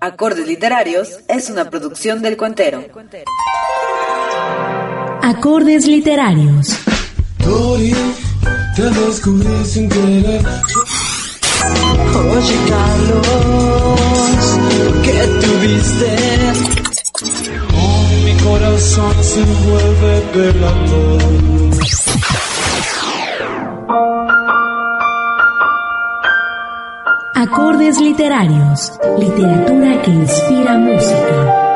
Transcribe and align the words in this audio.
Acordes 0.00 0.46
Literarios 0.46 1.18
es 1.26 1.50
una 1.50 1.68
producción 1.70 2.22
del 2.22 2.36
Cuentero. 2.36 2.84
Acordes 5.22 5.86
Literarios. 5.86 6.78
te 8.76 8.82
descubrí 8.82 9.64
sin 9.64 9.88
querer. 9.88 10.42
Oye 12.14 12.56
Carlos, 12.68 14.00
¿qué 15.02 15.26
tuviste? 15.40 16.16
Oh, 17.74 18.08
mi 18.24 18.34
corazón 18.40 19.24
se 19.24 19.42
vuelve 19.42 20.22
velando. 20.32 21.67
Acordes 27.38 28.00
literarios. 28.00 28.98
Literatura 29.16 30.02
que 30.02 30.10
inspira 30.10 30.76
música. 30.76 31.67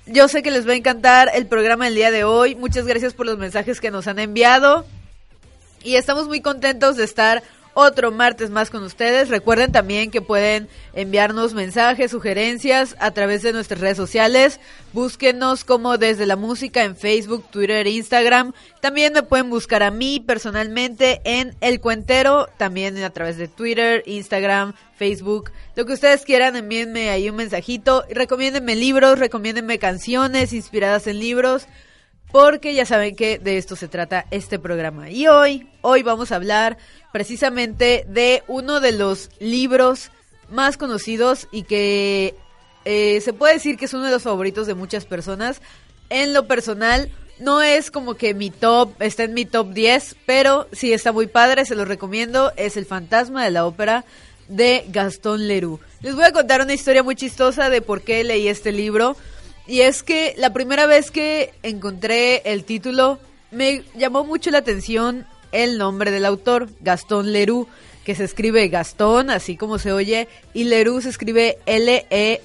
Yo 0.05 0.27
sé 0.27 0.41
que 0.41 0.51
les 0.51 0.67
va 0.67 0.71
a 0.71 0.75
encantar 0.75 1.29
el 1.33 1.47
programa 1.47 1.85
del 1.85 1.95
día 1.95 2.11
de 2.11 2.23
hoy. 2.23 2.55
Muchas 2.55 2.85
gracias 2.85 3.13
por 3.13 3.25
los 3.25 3.37
mensajes 3.37 3.81
que 3.81 3.91
nos 3.91 4.07
han 4.07 4.19
enviado. 4.19 4.85
Y 5.83 5.95
estamos 5.95 6.27
muy 6.27 6.41
contentos 6.41 6.95
de 6.95 7.03
estar 7.03 7.43
otro 7.79 8.11
martes 8.11 8.49
más 8.49 8.71
con 8.71 8.81
ustedes. 8.81 9.29
Recuerden 9.29 9.71
también 9.71 10.09
que 10.09 10.19
pueden 10.19 10.67
enviarnos 10.93 11.53
mensajes, 11.53 12.09
sugerencias 12.09 12.95
a 12.99 13.11
través 13.11 13.43
de 13.43 13.53
nuestras 13.53 13.79
redes 13.79 13.97
sociales. 13.97 14.59
Búsquenos 14.93 15.63
como 15.63 15.99
desde 15.99 16.25
la 16.25 16.35
música 16.35 16.83
en 16.83 16.95
Facebook, 16.95 17.45
Twitter, 17.51 17.85
Instagram. 17.85 18.53
También 18.81 19.13
me 19.13 19.21
pueden 19.21 19.51
buscar 19.51 19.83
a 19.83 19.91
mí 19.91 20.19
personalmente 20.19 21.21
en 21.23 21.55
El 21.61 21.79
Cuentero, 21.79 22.49
también 22.57 22.97
a 23.03 23.11
través 23.11 23.37
de 23.37 23.47
Twitter, 23.47 24.01
Instagram, 24.07 24.73
Facebook. 24.95 25.51
Lo 25.75 25.85
que 25.85 25.93
ustedes 25.93 26.23
quieran, 26.23 26.55
envíenme 26.55 27.11
ahí 27.11 27.29
un 27.29 27.35
mensajito. 27.35 28.05
Recomiéndenme 28.09 28.75
libros, 28.75 29.19
recomiéndenme 29.19 29.77
canciones 29.77 30.51
inspiradas 30.51 31.05
en 31.05 31.19
libros 31.19 31.67
porque 32.31 32.73
ya 32.73 32.85
saben 32.85 33.15
que 33.15 33.39
de 33.39 33.57
esto 33.57 33.75
se 33.75 33.87
trata 33.87 34.25
este 34.31 34.59
programa. 34.59 35.09
Y 35.09 35.27
hoy, 35.27 35.67
hoy 35.81 36.03
vamos 36.03 36.31
a 36.31 36.35
hablar 36.35 36.77
precisamente 37.11 38.05
de 38.07 38.43
uno 38.47 38.79
de 38.79 38.91
los 38.91 39.29
libros 39.39 40.11
más 40.49 40.77
conocidos 40.77 41.47
y 41.51 41.63
que 41.63 42.35
eh, 42.85 43.21
se 43.21 43.33
puede 43.33 43.55
decir 43.55 43.77
que 43.77 43.85
es 43.85 43.93
uno 43.93 44.05
de 44.05 44.11
los 44.11 44.23
favoritos 44.23 44.67
de 44.67 44.75
muchas 44.75 45.05
personas. 45.05 45.61
En 46.09 46.33
lo 46.33 46.47
personal, 46.47 47.11
no 47.39 47.61
es 47.61 47.91
como 47.91 48.15
que 48.15 48.33
mi 48.33 48.49
top, 48.49 49.01
está 49.01 49.23
en 49.23 49.33
mi 49.33 49.45
top 49.45 49.73
10, 49.73 50.15
pero 50.25 50.67
sí 50.71 50.93
está 50.93 51.11
muy 51.11 51.27
padre, 51.27 51.65
se 51.65 51.75
lo 51.75 51.85
recomiendo. 51.85 52.51
Es 52.55 52.77
El 52.77 52.85
fantasma 52.85 53.43
de 53.43 53.51
la 53.51 53.65
ópera 53.65 54.05
de 54.47 54.85
Gastón 54.89 55.47
Leroux. 55.47 55.79
Les 56.01 56.15
voy 56.15 56.23
a 56.23 56.31
contar 56.31 56.61
una 56.61 56.73
historia 56.73 57.03
muy 57.03 57.15
chistosa 57.15 57.69
de 57.69 57.81
por 57.81 58.01
qué 58.01 58.23
leí 58.23 58.47
este 58.47 58.71
libro. 58.71 59.17
Y 59.67 59.81
es 59.81 60.01
que 60.01 60.33
la 60.37 60.53
primera 60.53 60.85
vez 60.85 61.11
que 61.11 61.53
encontré 61.61 62.41
el 62.45 62.63
título 62.63 63.19
me 63.51 63.83
llamó 63.95 64.23
mucho 64.23 64.49
la 64.49 64.59
atención 64.59 65.25
el 65.51 65.77
nombre 65.77 66.11
del 66.11 66.25
autor, 66.25 66.69
Gastón 66.81 67.33
Leroux, 67.33 67.67
que 68.05 68.15
se 68.15 68.23
escribe 68.23 68.69
Gastón, 68.69 69.29
así 69.29 69.57
como 69.57 69.77
se 69.79 69.91
oye, 69.91 70.29
y 70.53 70.63
Leroux 70.63 71.01
se 71.01 71.09
escribe 71.09 71.57
L-E-R-O-U-X. 71.65 72.41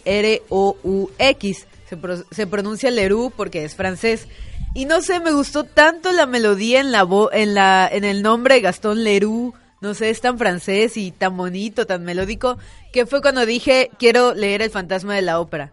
Se, 1.88 1.96
se, 2.32 2.46
pronuncia 2.46 2.90
Leroux 2.90 3.32
porque 3.36 3.64
es 3.64 3.76
francés. 3.76 4.26
Y 4.74 4.86
no 4.86 5.00
sé, 5.02 5.20
me 5.20 5.30
gustó 5.30 5.62
tanto 5.64 6.10
la 6.10 6.26
melodía 6.26 6.80
en 6.80 6.90
la 6.90 7.06
en 7.32 7.54
la 7.54 7.88
en 7.92 8.04
el 8.04 8.22
nombre 8.22 8.60
Gastón 8.60 9.04
Leroux. 9.04 9.54
No 9.80 9.94
sé, 9.94 10.10
es 10.10 10.20
tan 10.20 10.38
francés 10.38 10.96
y 10.96 11.12
tan 11.12 11.36
bonito, 11.36 11.86
tan 11.86 12.02
melódico, 12.04 12.58
que 12.92 13.04
fue 13.06 13.20
cuando 13.20 13.46
dije, 13.46 13.90
quiero 13.98 14.34
leer 14.34 14.62
El 14.62 14.70
fantasma 14.70 15.14
de 15.14 15.22
la 15.22 15.38
ópera. 15.38 15.72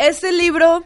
Este 0.00 0.32
libro 0.32 0.82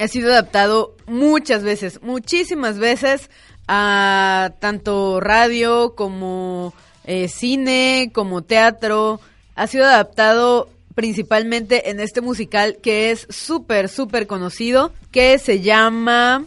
ha 0.00 0.08
sido 0.08 0.30
adaptado 0.30 0.96
muchas 1.06 1.62
veces, 1.62 2.00
muchísimas 2.00 2.78
veces 2.78 3.28
a 3.66 4.54
tanto 4.60 5.20
radio 5.20 5.94
como 5.94 6.72
eh, 7.04 7.28
cine, 7.28 8.10
como 8.14 8.40
teatro. 8.40 9.20
Ha 9.54 9.66
sido 9.66 9.84
adaptado 9.84 10.70
principalmente 10.94 11.90
en 11.90 12.00
este 12.00 12.22
musical 12.22 12.78
que 12.82 13.10
es 13.10 13.26
súper, 13.28 13.90
súper 13.90 14.26
conocido, 14.26 14.90
que 15.12 15.38
se 15.38 15.60
llama 15.60 16.46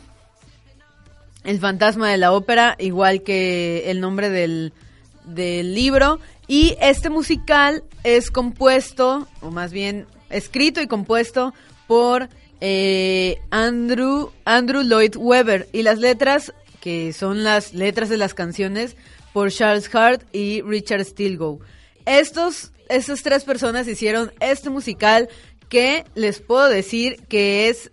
El 1.44 1.60
fantasma 1.60 2.10
de 2.10 2.18
la 2.18 2.32
ópera, 2.32 2.76
igual 2.80 3.22
que 3.22 3.92
el 3.92 4.02
nombre 4.02 4.32
del, 4.32 4.74
del 5.26 5.76
libro. 5.76 6.20
Y 6.48 6.76
este 6.82 7.12
musical 7.12 7.84
es 8.04 8.32
compuesto, 8.32 9.28
o 9.42 9.52
más 9.52 9.72
bien 9.72 10.08
escrito 10.32 10.82
y 10.82 10.88
compuesto 10.88 11.54
por 11.88 12.30
eh, 12.62 13.40
Andrew, 13.50 14.32
Andrew 14.46 14.84
Lloyd 14.84 15.16
Webber 15.18 15.68
y 15.74 15.84
las 15.84 16.00
letras, 16.00 16.54
que 16.80 17.14
son 17.14 17.44
las 17.44 17.74
letras 17.74 18.10
de 18.10 18.18
las 18.18 18.34
canciones, 18.34 18.96
por 19.34 19.52
Charles 19.52 19.94
Hart 19.94 20.24
y 20.34 20.62
Richard 20.62 21.06
Stilgoe. 21.06 21.60
Estos, 22.06 22.72
estas 22.90 23.24
tres 23.24 23.44
personas 23.44 23.88
hicieron 23.88 24.32
este 24.40 24.70
musical 24.70 25.30
que 25.70 26.06
les 26.16 26.40
puedo 26.40 26.68
decir 26.68 27.18
que 27.30 27.70
es 27.70 27.92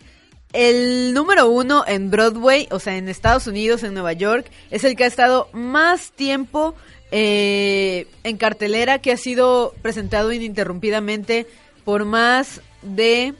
el 0.52 1.14
número 1.14 1.48
uno 1.48 1.84
en 1.86 2.10
Broadway, 2.10 2.68
o 2.70 2.80
sea, 2.80 2.96
en 2.96 3.08
Estados 3.08 3.46
Unidos, 3.46 3.82
en 3.82 3.94
Nueva 3.94 4.14
York, 4.14 4.50
es 4.70 4.84
el 4.84 4.96
que 4.96 5.04
ha 5.04 5.08
estado 5.08 5.48
más 5.52 6.12
tiempo 6.12 6.74
eh, 7.10 8.06
en 8.24 8.36
cartelera, 8.36 8.98
que 8.98 9.12
ha 9.12 9.16
sido 9.16 9.74
presentado 9.82 10.32
ininterrumpidamente 10.32 11.46
por 11.88 12.04
más 12.04 12.60
de 12.82 13.32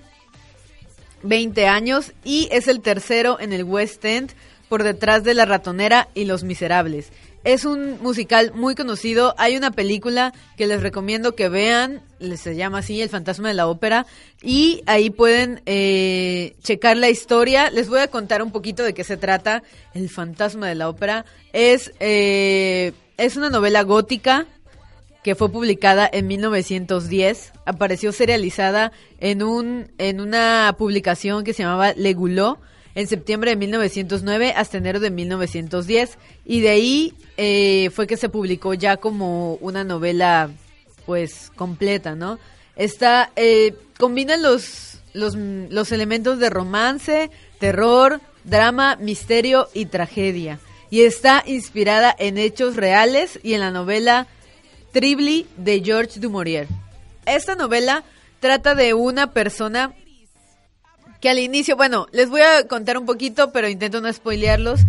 20 1.23 1.67
años 1.67 2.15
y 2.25 2.49
es 2.51 2.67
el 2.67 2.81
tercero 2.81 3.39
en 3.41 3.53
el 3.53 3.63
West 3.63 4.03
End 4.07 4.33
por 4.71 4.85
detrás 4.85 5.23
de 5.23 5.35
La 5.35 5.45
Ratonera 5.45 6.09
y 6.15 6.25
Los 6.25 6.45
Miserables. 6.45 7.13
Es 7.45 7.67
un 7.67 8.01
musical 8.01 8.53
muy 8.55 8.75
conocido. 8.75 9.35
Hay 9.37 9.55
una 9.59 9.71
película 9.71 10.33
que 10.57 10.67
les 10.67 10.81
recomiendo 10.81 11.35
que 11.35 11.51
vean. 11.51 12.01
Se 12.39 12.57
llama 12.57 12.79
así, 12.79 13.03
El 13.03 13.11
fantasma 13.11 13.49
de 13.49 13.55
la 13.55 13.69
ópera. 13.69 14.07
Y 14.43 14.83
ahí 14.87 15.11
pueden 15.11 15.61
eh, 15.67 16.57
checar 16.63 16.97
la 16.97 17.11
historia. 17.11 17.69
Les 17.69 17.91
voy 17.91 18.01
a 18.01 18.09
contar 18.09 18.43
un 18.43 18.51
poquito 18.51 18.83
de 18.83 18.95
qué 18.95 19.05
se 19.05 19.19
trata. 19.19 19.63
El 19.93 20.09
fantasma 20.09 20.69
de 20.69 20.75
la 20.75 20.89
ópera. 20.89 21.27
Es, 21.53 21.93
eh, 22.01 22.95
es 23.19 23.37
una 23.37 23.51
novela 23.51 23.83
gótica 23.83 24.47
que 25.23 25.35
fue 25.35 25.51
publicada 25.51 26.09
en 26.11 26.27
1910. 26.27 27.53
Apareció 27.65 28.13
serializada 28.13 28.93
en, 29.21 29.43
un, 29.43 29.91
en 29.99 30.21
una 30.21 30.75
publicación 30.79 31.45
que 31.45 31.53
se 31.53 31.63
llamaba 31.63 31.93
Leguló 31.95 32.59
en 32.95 33.07
septiembre 33.07 33.51
de 33.51 33.57
1909 33.57 34.55
hasta 34.57 34.79
enero 34.79 35.01
de 35.01 35.11
1910 35.11 36.19
y 36.45 36.61
de 36.61 36.69
ahí 36.69 37.15
eh, 37.37 37.91
fue 37.95 38.07
que 38.07 38.17
se 38.17 38.29
publicó 38.29 38.75
ya 38.75 38.97
como 38.97 39.55
una 39.55 39.85
novela 39.85 40.51
pues 41.07 41.53
completa, 41.55 42.15
¿no? 42.15 42.39
Está, 42.75 43.31
eh, 43.37 43.75
combina 43.99 44.37
los, 44.37 44.99
los, 45.13 45.37
los 45.37 45.93
elementos 45.93 46.39
de 46.39 46.51
romance, 46.51 47.31
terror, 47.59 48.21
drama, 48.45 48.97
misterio 48.97 49.69
y 49.75 49.87
tragedia 49.87 50.59
y 50.91 51.03
está 51.03 51.43
inspirada 51.47 52.15
en 52.19 52.39
hechos 52.39 52.77
reales 52.77 53.39
y 53.43 53.55
en 53.55 53.61
la 53.61 53.71
novela 53.71 54.27
Tribly 54.93 55.47
de 55.57 55.83
George 55.85 56.21
Dumouriez. 56.21 56.69
Esta 57.27 57.55
novela 57.55 58.05
trata 58.41 58.75
de 58.75 58.95
una 58.95 59.33
persona 59.33 59.93
que 61.21 61.31
al 61.31 61.39
inicio, 61.39 61.77
bueno, 61.77 62.07
les 62.13 62.31
voy 62.31 62.43
a 62.43 62.67
contar 62.69 62.97
un 62.97 63.07
poquito, 63.07 63.53
pero 63.53 63.69
intento 63.69 64.01
no 64.01 64.13
spoilearlos. 64.13 64.81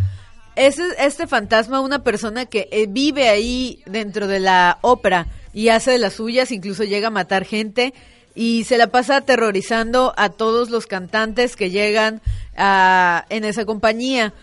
Es 0.56 0.80
este 0.80 1.28
fantasma, 1.28 1.80
una 1.80 2.04
persona 2.04 2.46
que 2.46 2.68
eh, 2.72 2.86
vive 2.88 3.30
ahí 3.30 3.81
dentro 3.86 4.28
de 4.28 4.40
la 4.40 4.78
ópera 4.81 5.28
y 5.54 5.69
hace 5.69 5.92
de 5.92 6.00
las 6.00 6.13
suyas, 6.13 6.52
incluso 6.52 6.84
llega 6.84 7.07
a 7.07 7.12
matar 7.12 7.45
gente 7.45 7.94
y 8.36 8.63
se 8.66 8.78
la 8.78 8.88
pasa 8.88 9.18
aterrorizando 9.18 10.13
a 10.18 10.30
todos 10.30 10.69
los 10.69 10.86
cantantes 10.86 11.56
que 11.56 11.72
llegan 11.72 12.22
a, 12.56 13.25
en 13.30 13.44
esa 13.44 13.66
compañía. 13.66 14.34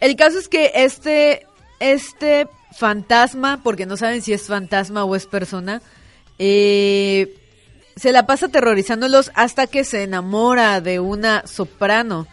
El 0.00 0.16
caso 0.16 0.38
es 0.38 0.48
que 0.48 0.72
este, 0.74 1.46
este 1.80 2.48
fantasma, 2.76 3.60
porque 3.62 3.86
no 3.86 3.96
saben 3.96 4.22
si 4.22 4.32
es 4.32 4.46
fantasma 4.46 5.04
o 5.04 5.16
es 5.16 5.26
persona, 5.26 5.82
eh, 6.38 7.34
se 7.96 8.12
la 8.12 8.26
pasa 8.26 8.46
aterrorizándolos 8.46 9.30
hasta 9.34 9.66
que 9.66 9.84
se 9.84 10.02
enamora 10.02 10.80
de 10.80 11.00
una 11.00 11.46
soprano 11.46 12.26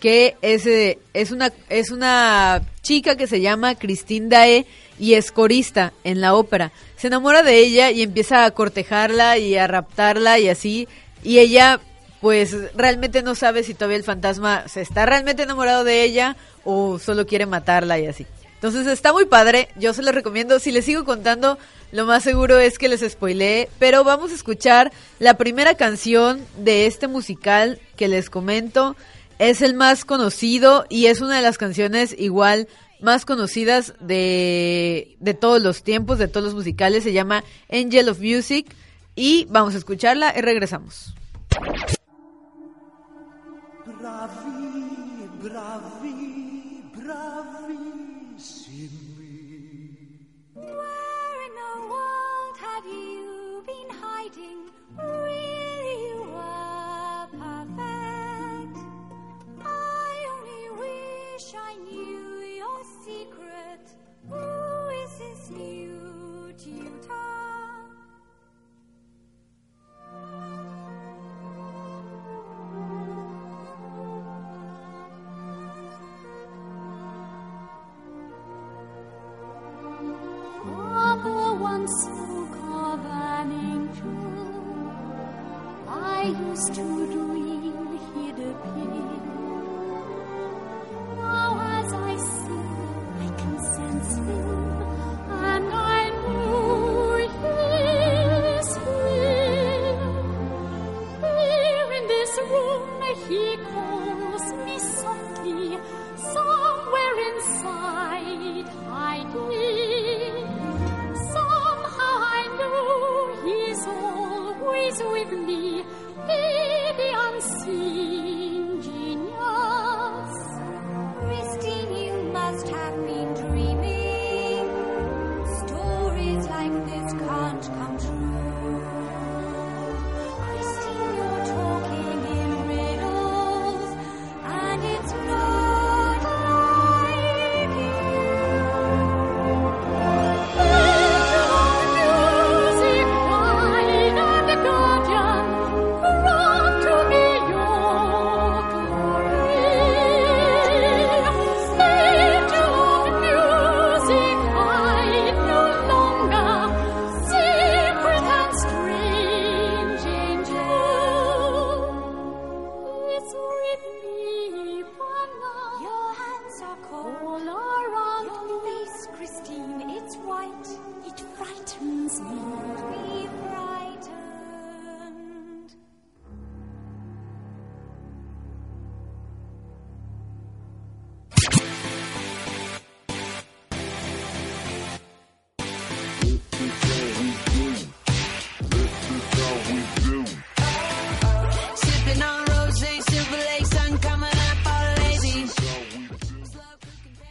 que 0.00 0.36
es, 0.42 0.66
eh, 0.66 0.98
es, 1.14 1.30
una, 1.30 1.52
es 1.68 1.90
una 1.90 2.62
chica 2.82 3.16
que 3.16 3.26
se 3.26 3.40
llama 3.40 3.76
Christine 3.76 4.28
Dae 4.28 4.66
y 4.98 5.14
es 5.14 5.32
corista 5.32 5.92
en 6.04 6.20
la 6.20 6.34
ópera. 6.34 6.72
Se 6.96 7.06
enamora 7.06 7.42
de 7.42 7.58
ella 7.58 7.90
y 7.90 8.02
empieza 8.02 8.44
a 8.44 8.50
cortejarla 8.50 9.38
y 9.38 9.56
a 9.56 9.66
raptarla 9.66 10.38
y 10.38 10.48
así. 10.48 10.88
Y 11.22 11.38
ella, 11.38 11.80
pues, 12.20 12.54
realmente 12.74 13.22
no 13.22 13.34
sabe 13.34 13.62
si 13.62 13.74
todavía 13.74 13.96
el 13.96 14.04
fantasma 14.04 14.68
se 14.68 14.82
está 14.82 15.06
realmente 15.06 15.42
enamorado 15.42 15.84
de 15.84 16.02
ella 16.02 16.36
o 16.64 16.98
solo 16.98 17.26
quiere 17.26 17.46
matarla 17.46 17.98
y 17.98 18.06
así. 18.06 18.26
Entonces 18.56 18.86
está 18.86 19.12
muy 19.12 19.26
padre, 19.26 19.68
yo 19.76 19.92
se 19.92 20.02
lo 20.02 20.12
recomiendo. 20.12 20.58
Si 20.58 20.72
les 20.72 20.84
sigo 20.84 21.04
contando, 21.04 21.58
lo 21.92 22.06
más 22.06 22.24
seguro 22.24 22.58
es 22.58 22.78
que 22.78 22.88
les 22.88 23.00
spoileé, 23.00 23.68
pero 23.78 24.02
vamos 24.02 24.32
a 24.32 24.34
escuchar 24.34 24.92
la 25.18 25.34
primera 25.34 25.74
canción 25.74 26.40
de 26.56 26.86
este 26.86 27.06
musical 27.06 27.78
que 27.96 28.08
les 28.08 28.30
comento. 28.30 28.96
Es 29.38 29.60
el 29.60 29.74
más 29.74 30.04
conocido 30.06 30.86
y 30.88 31.06
es 31.06 31.20
una 31.20 31.36
de 31.36 31.42
las 31.42 31.58
canciones 31.58 32.14
igual 32.18 32.66
más 33.00 33.26
conocidas 33.26 33.92
de, 34.00 35.16
de 35.20 35.34
todos 35.34 35.60
los 35.60 35.82
tiempos, 35.82 36.18
de 36.18 36.28
todos 36.28 36.44
los 36.44 36.54
musicales. 36.54 37.04
Se 37.04 37.12
llama 37.12 37.44
Angel 37.70 38.08
of 38.08 38.20
Music 38.20 38.66
y 39.14 39.46
vamos 39.50 39.74
a 39.74 39.78
escucharla 39.78 40.32
y 40.36 40.40
regresamos. 40.40 41.14
Bravi, 43.84 45.28
bravi, 45.42 45.95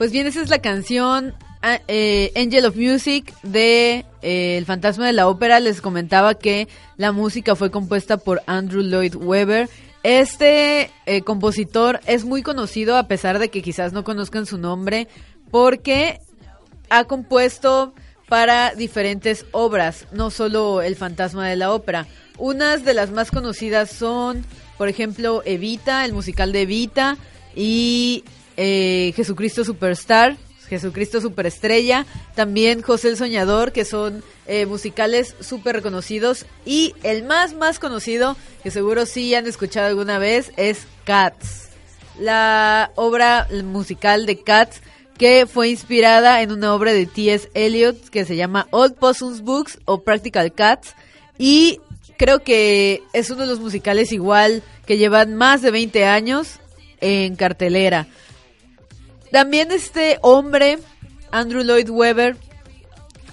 Pues 0.05 0.13
bien, 0.13 0.27
esa 0.27 0.43
es 0.43 0.51
la 0.51 0.59
canción 0.59 1.33
ah, 1.63 1.79
eh, 1.87 2.31
Angel 2.35 2.67
of 2.67 2.75
Music 2.75 3.33
de 3.41 4.05
eh, 4.21 4.55
El 4.55 4.65
Fantasma 4.67 5.07
de 5.07 5.13
la 5.13 5.27
Ópera. 5.27 5.59
Les 5.59 5.81
comentaba 5.81 6.35
que 6.35 6.67
la 6.95 7.11
música 7.11 7.55
fue 7.55 7.71
compuesta 7.71 8.17
por 8.17 8.43
Andrew 8.45 8.83
Lloyd 8.83 9.15
Webber. 9.15 9.67
Este 10.03 10.91
eh, 11.07 11.21
compositor 11.21 12.01
es 12.05 12.23
muy 12.23 12.43
conocido 12.43 12.97
a 12.97 13.07
pesar 13.07 13.39
de 13.39 13.49
que 13.49 13.63
quizás 13.63 13.93
no 13.93 14.03
conozcan 14.03 14.45
su 14.45 14.59
nombre 14.59 15.07
porque 15.49 16.19
ha 16.91 17.05
compuesto 17.05 17.95
para 18.29 18.75
diferentes 18.75 19.47
obras, 19.53 20.05
no 20.11 20.29
solo 20.29 20.83
El 20.83 20.95
fantasma 20.95 21.47
de 21.47 21.55
la 21.55 21.73
ópera. 21.73 22.05
Unas 22.37 22.85
de 22.85 22.93
las 22.93 23.09
más 23.09 23.31
conocidas 23.31 23.89
son, 23.89 24.45
por 24.77 24.87
ejemplo, 24.87 25.41
Evita, 25.45 26.05
el 26.05 26.13
musical 26.13 26.51
de 26.51 26.61
Evita, 26.61 27.17
y 27.55 28.23
eh, 28.57 29.13
Jesucristo 29.15 29.63
Superstar, 29.63 30.37
Jesucristo 30.67 31.21
Superestrella, 31.21 32.05
también 32.35 32.81
José 32.81 33.09
el 33.09 33.17
Soñador, 33.17 33.71
que 33.71 33.85
son 33.85 34.23
eh, 34.47 34.65
musicales 34.65 35.35
súper 35.39 35.75
reconocidos. 35.75 36.45
Y 36.65 36.93
el 37.03 37.23
más, 37.23 37.53
más 37.53 37.79
conocido, 37.79 38.35
que 38.63 38.71
seguro 38.71 39.05
sí 39.05 39.35
han 39.35 39.47
escuchado 39.47 39.87
alguna 39.87 40.17
vez, 40.17 40.51
es 40.57 40.87
Cats. 41.03 41.69
La 42.19 42.91
obra 42.95 43.47
musical 43.63 44.25
de 44.25 44.41
Cats, 44.41 44.81
que 45.17 45.45
fue 45.45 45.69
inspirada 45.69 46.41
en 46.41 46.51
una 46.51 46.73
obra 46.73 46.93
de 46.93 47.05
T.S. 47.05 47.49
Eliot 47.53 48.09
que 48.09 48.25
se 48.25 48.35
llama 48.35 48.67
Old 48.71 48.95
Possum's 48.95 49.41
Books 49.41 49.79
o 49.85 50.01
Practical 50.01 50.53
Cats. 50.53 50.95
Y 51.37 51.79
creo 52.17 52.43
que 52.43 53.03
es 53.13 53.29
uno 53.29 53.41
de 53.41 53.47
los 53.47 53.59
musicales 53.59 54.11
igual 54.11 54.63
que 54.85 54.97
llevan 54.97 55.35
más 55.35 55.61
de 55.61 55.71
20 55.71 56.05
años 56.05 56.59
en 57.01 57.35
cartelera. 57.35 58.07
También 59.35 59.69
este 59.73 60.17
hombre, 60.21 60.79
Andrew 61.29 61.61
Lloyd 61.61 61.89
Webber, 61.89 62.37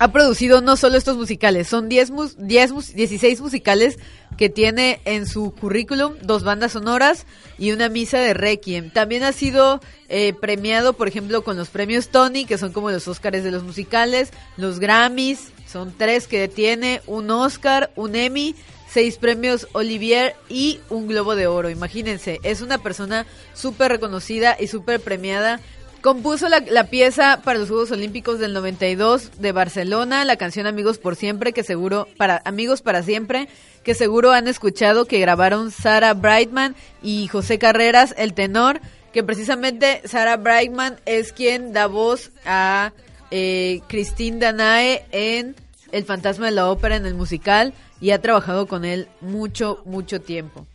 ha 0.01 0.11
producido 0.11 0.61
no 0.61 0.77
solo 0.77 0.97
estos 0.97 1.17
musicales, 1.17 1.69
son 1.69 1.89
10, 1.89 2.11
mus- 2.11 2.35
10 2.39 2.73
mus- 2.73 2.93
16 2.93 3.41
musicales 3.41 4.01
que 4.37 4.49
tiene 4.49 5.01
en 5.05 5.29
su 5.29 5.53
currículum, 5.55 6.15
dos 6.23 6.43
bandas 6.43 6.73
sonoras 6.73 7.25
y 7.57 7.71
una 7.71 7.89
misa 7.89 8.19
de 8.19 8.35
Requiem. 8.35 8.91
También 8.91 9.23
ha 9.23 9.31
sido 9.31 9.81
eh, 10.09 10.33
premiado, 10.41 10.95
por 10.95 11.07
ejemplo, 11.07 11.45
con 11.45 11.57
los 11.57 11.69
premios 11.69 12.09
Tony, 12.09 12.47
que 12.47 12.59
son 12.59 12.73
como 12.73 12.91
los 12.91 13.07
Óscares 13.07 13.45
de 13.45 13.53
los 13.53 13.63
musicales, 13.63 14.31
los 14.57 14.81
Grammys, 14.81 15.53
son 15.71 15.95
tres 15.97 16.27
que 16.27 16.49
tiene, 16.49 17.01
un 17.07 17.31
Oscar, 17.31 17.93
un 17.95 18.17
Emmy, 18.17 18.57
seis 18.91 19.19
premios 19.19 19.69
Olivier 19.71 20.35
y 20.49 20.81
un 20.91 21.07
Globo 21.07 21.37
de 21.37 21.47
Oro. 21.47 21.71
Imagínense, 21.71 22.41
es 22.43 22.61
una 22.61 22.79
persona 22.79 23.25
súper 23.55 23.93
reconocida 23.93 24.57
y 24.59 24.67
súper 24.67 24.99
premiada. 24.99 25.61
Compuso 26.03 26.49
la, 26.49 26.59
la 26.59 26.89
pieza 26.89 27.41
para 27.45 27.61
los 27.61 27.69
Juegos 27.69 27.93
Olímpicos 27.93 28.41
del 28.41 28.53
92 28.53 29.41
de 29.41 29.53
Barcelona, 29.53 30.25
la 30.25 30.35
canción 30.35 30.67
Amigos 30.67 30.99
por 30.99 31.15
Siempre, 31.15 31.53
que 31.53 31.63
seguro, 31.63 32.09
para 32.17 32.43
Amigos 32.45 32.83
para 32.83 33.05
Siempre, 33.05 33.49
que 33.85 33.95
seguro 33.95 34.33
han 34.33 34.49
escuchado 34.49 35.05
que 35.05 35.21
grabaron 35.21 35.71
Sarah 35.71 36.15
Brightman 36.15 36.75
y 37.03 37.29
José 37.29 37.61
Carreras, 37.61 38.17
el 38.19 38.35
tenor, 38.35 38.81
que 39.13 39.23
precisamente 39.23 40.03
Sarah 40.05 40.39
Brightman 40.39 40.99
es 41.07 41.33
quien 41.33 41.73
da 41.73 41.87
voz 41.87 42.33
a 42.45 42.93
eh, 43.31 43.81
Christine 43.87 44.39
Danae 44.39 45.07
en 45.13 45.55
El 45.93 46.05
Fantasma 46.05 46.47
de 46.47 46.53
la 46.53 46.69
Ópera, 46.69 46.97
en 46.97 47.07
el 47.07 47.15
musical, 47.15 47.75
y 48.01 48.11
ha 48.11 48.21
trabajado 48.21 48.67
con 48.67 48.85
él 48.85 49.07
mucho, 49.21 49.83
mucho 49.85 50.21
tiempo. 50.21 50.67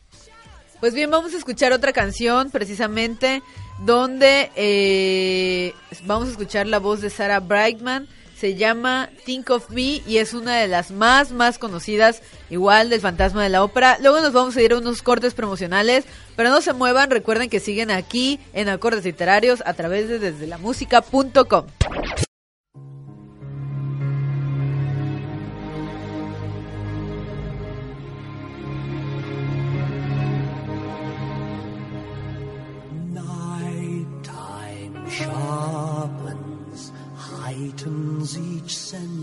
Pues 0.80 0.94
bien, 0.94 1.12
vamos 1.12 1.34
a 1.34 1.38
escuchar 1.38 1.74
otra 1.74 1.92
canción 1.92 2.50
precisamente 2.50 3.42
donde 3.80 4.52
eh, 4.56 5.74
vamos 6.06 6.28
a 6.28 6.32
escuchar 6.32 6.68
la 6.68 6.80
voz 6.80 7.02
de 7.02 7.10
Sarah 7.10 7.40
Brightman. 7.40 8.08
Se 8.36 8.54
llama 8.54 9.10
Think 9.26 9.50
of 9.50 9.72
Me 9.72 10.04
y 10.06 10.18
es 10.18 10.36
una 10.36 10.58
de 10.58 10.68
las 10.68 10.92
más, 10.92 11.32
más 11.32 11.58
conocidas, 11.58 12.22
igual 12.52 12.90
del 12.90 13.02
fantasma 13.02 13.42
de 13.42 13.50
la 13.50 13.64
ópera. 13.64 13.98
Luego 14.00 14.22
nos 14.22 14.32
vamos 14.32 14.56
a 14.56 14.62
ir 14.62 14.74
a 14.74 14.78
unos 14.78 15.02
cortes 15.02 15.34
promocionales, 15.34 16.06
pero 16.36 16.52
no 16.52 16.62
se 16.62 16.74
muevan, 16.74 17.10
recuerden 17.10 17.50
que 17.50 17.60
siguen 17.60 17.90
aquí 17.90 18.40
en 18.54 18.70
Acordes 18.70 19.06
Literarios 19.06 19.64
a 19.66 19.74
través 19.74 20.08
de 20.08 20.20
desde 20.20 20.46
la 20.46 20.60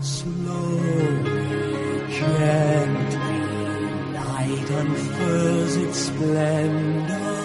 Slowly, 0.00 1.28
gently, 2.18 3.40
night 4.20 4.70
unfurls 4.80 5.76
its 5.76 5.98
splendor. 5.98 7.42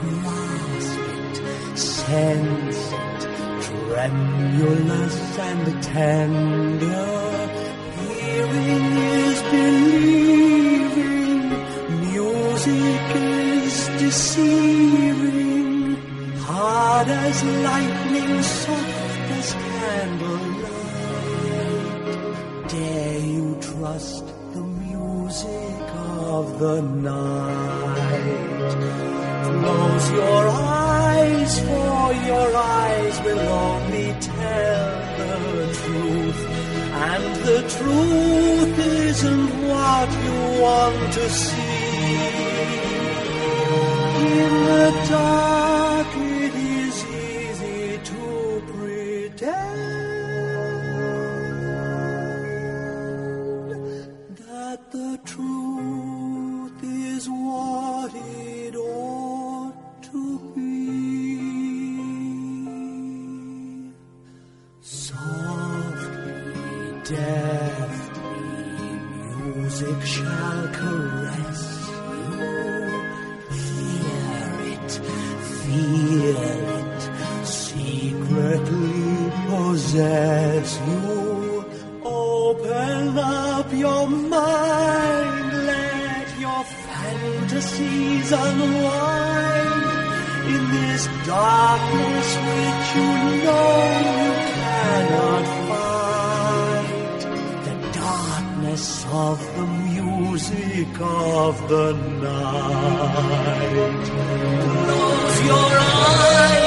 Grasp 0.00 0.98
it, 1.14 1.78
sense 1.78 2.92
it, 3.04 3.20
tremulous 3.62 5.38
and 5.38 5.82
tender. 5.82 7.27
As 17.38 17.44
lightning, 17.64 18.42
soft 18.42 19.30
as 19.38 19.52
candlelight. 19.52 20.68
Dare 22.68 23.20
you 23.20 23.58
trust 23.60 24.24
the 24.54 24.62
music 24.62 25.88
of 26.34 26.58
the 26.58 26.82
night? 26.82 28.68
Close 29.44 30.10
your 30.10 30.48
eyes, 30.48 31.60
for 31.60 32.12
your 32.30 32.56
eyes 32.56 33.20
will 33.24 33.38
only 33.38 34.12
tell 34.20 34.88
the 35.18 35.72
truth. 35.80 36.40
And 37.10 37.24
the 37.48 37.60
truth 37.76 38.78
isn't 38.78 39.50
what 39.68 40.08
you 40.24 40.38
want 40.62 41.12
to 41.12 41.30
see. 41.30 41.67
Deftly, 67.08 68.36
music 69.40 70.00
shall 70.04 70.68
caress 70.78 71.88
you. 71.88 72.36
Hear 73.64 74.50
it, 74.74 74.90
feel 75.56 76.42
it, 76.76 77.00
secretly 77.46 79.32
possess 79.48 80.68
you. 80.86 81.64
Open 82.04 83.16
up 83.16 83.72
your 83.72 84.06
mind, 84.06 85.52
let 85.64 86.28
your 86.38 86.62
fantasies 86.62 88.32
unwind 88.32 89.72
in 90.46 90.62
this 90.72 91.06
darkness 91.26 91.57
of 99.30 99.40
the 99.56 99.66
music 99.66 101.00
of 101.00 101.68
the 101.68 101.92
night. 102.24 104.06
Close 104.86 105.38
your 105.50 105.72
eyes, 105.80 106.57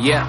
Yeah. 0.00 0.24